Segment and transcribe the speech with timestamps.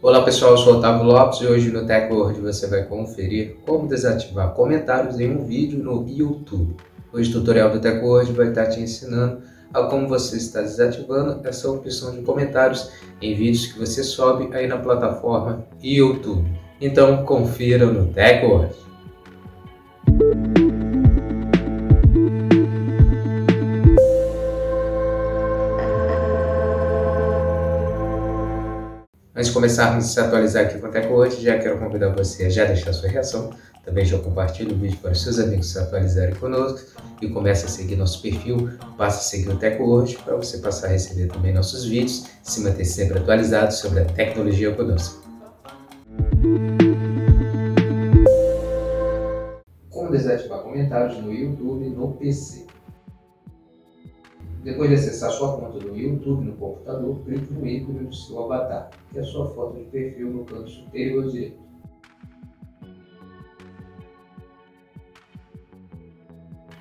[0.00, 4.54] Olá pessoal, eu sou Otávio Lopes e hoje no TechWord você vai conferir como desativar
[4.54, 6.76] comentários em um vídeo no YouTube.
[7.12, 9.42] Hoje o tutorial do TechWord vai estar te ensinando
[9.74, 14.68] a como você está desativando essa opção de comentários em vídeos que você sobe aí
[14.68, 16.48] na plataforma YouTube.
[16.80, 18.87] Então confira no TechWord.
[29.38, 32.50] Antes de começarmos a se atualizar aqui com o TecWord, já quero convidar você a
[32.50, 33.50] já deixar sua reação.
[33.84, 36.80] Também já compartilhe o vídeo para os seus amigos se atualizarem conosco
[37.22, 40.90] e comece a seguir nosso perfil, passe a seguir o TecWord para você passar a
[40.90, 45.22] receber também nossos vídeos e se manter sempre atualizado sobre a tecnologia conosco.
[49.88, 52.66] Como desativar comentários no YouTube no PC?
[54.62, 58.90] Depois de acessar sua conta do YouTube no computador, clique no ícone do seu avatar,
[59.14, 61.58] é a sua foto de perfil no canto superior direito.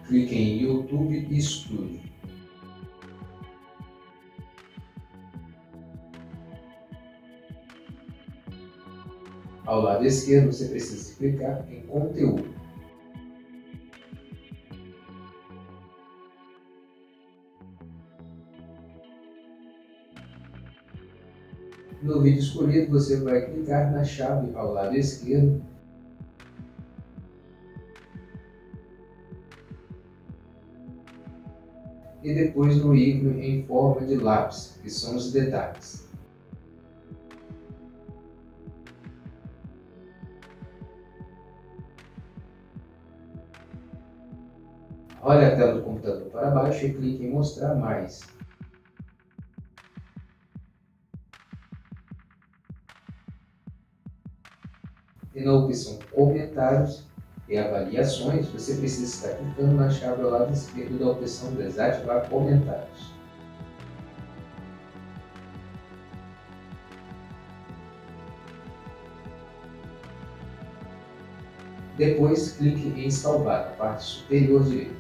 [0.08, 2.00] Clique em YouTube Studio.
[9.66, 12.57] Ao lado esquerdo, você precisa clicar em Conteúdo.
[22.08, 25.62] No vídeo escolhido, você vai clicar na chave ao lado esquerdo
[32.24, 36.08] e depois no ícone em forma de lápis, que são os detalhes.
[45.22, 48.37] Olhe a tela do computador para baixo e clique em mostrar mais.
[55.38, 57.04] E na opção Comentários
[57.48, 63.16] e Avaliações, você precisa estar clicando na chave ao lado esquerdo da opção Desativar Comentários.
[71.96, 74.96] Depois, clique em Salvar na parte superior direita.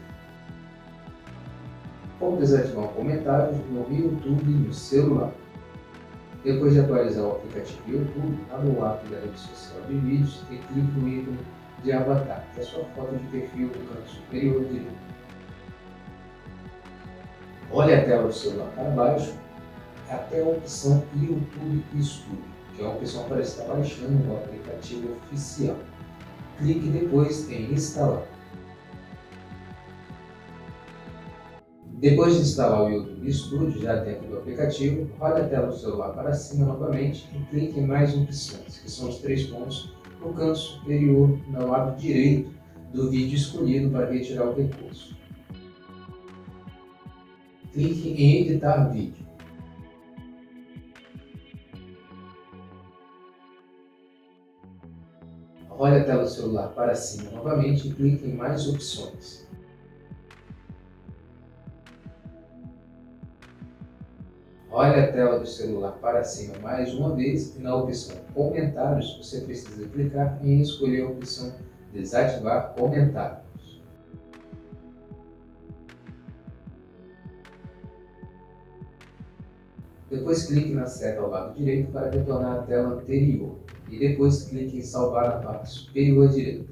[2.20, 5.32] Como desativar um comentário no YouTube no celular?
[6.44, 10.58] Depois de atualizar o aplicativo YouTube, abra o app da rede social de vídeos e
[10.58, 11.40] clique no ícone
[11.84, 15.08] de avatar, que é a sua foto de perfil no canto superior direito.
[17.72, 19.34] Olhe a tela do celular para baixo
[20.10, 22.40] até a opção YouTube Studio,
[22.76, 25.76] que é a opção para estar baixando o aplicativo oficial.
[26.58, 28.24] Clique depois em instalar.
[31.98, 36.14] Depois de instalar o YouTube Studio já dentro do aplicativo, role a tela do celular
[36.14, 39.92] para cima novamente e clique em mais opções, que são os três pontos
[40.22, 42.54] no canto superior no lado direito
[42.94, 45.18] do vídeo escolhido para retirar o recurso.
[47.74, 49.26] Clique em editar vídeo.
[55.68, 59.48] Role a tela do celular para cima novamente e clique em mais opções.
[64.80, 69.42] Olhe a tela do celular para cima mais uma vez e na opção Comentários você
[69.42, 71.52] precisa clicar em escolher a opção
[71.92, 73.82] Desativar comentários.
[80.12, 83.58] Depois clique na seta ao lado direito para retornar à tela anterior
[83.90, 86.72] e depois clique em Salvar na parte superior direita.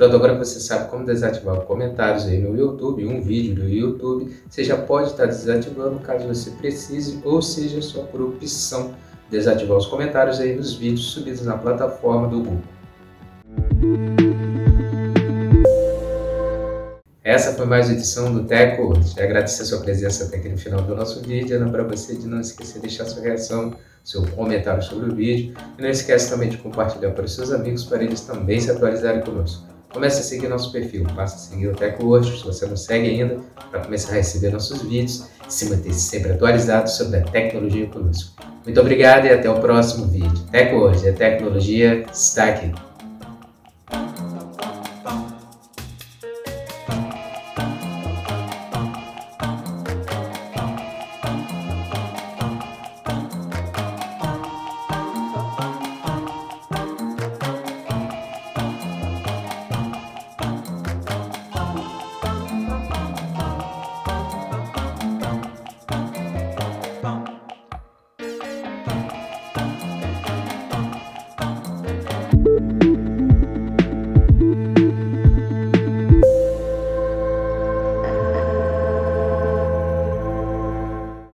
[0.00, 4.64] Pronto, agora você sabe como desativar comentários aí no YouTube, um vídeo do YouTube, você
[4.64, 8.94] já pode estar desativando caso você precise, ou seja, só por opção
[9.30, 12.62] desativar os comentários aí nos vídeos subidos na plataforma do Google.
[17.22, 18.94] Essa foi mais uma edição do Teco.
[19.02, 21.62] Já agradeço a sua presença até aqui no final do nosso vídeo.
[21.62, 25.54] Lembra você de não esquecer de deixar sua reação, seu comentário sobre o vídeo.
[25.78, 29.20] E não esquece também de compartilhar para os seus amigos para eles também se atualizarem
[29.20, 29.68] conosco.
[29.92, 33.40] Comece a seguir nosso perfil, passe a seguir o TecWord se você não segue ainda,
[33.70, 38.40] para começar a receber nossos vídeos e se manter sempre atualizado sobre a tecnologia conosco.
[38.64, 40.44] Muito obrigado e até o próximo vídeo.
[40.50, 42.89] TecWord, a tecnologia está aqui.